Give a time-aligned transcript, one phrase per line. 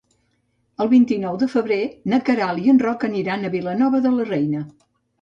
[0.85, 1.79] El vint-i-nou de febrer
[2.15, 4.69] na Queralt i en Roc aniran a Vilanova de la Reina.